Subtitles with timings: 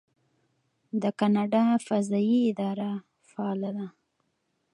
[1.01, 2.91] د کاناډا فضایی اداره
[3.29, 3.87] فعاله ده.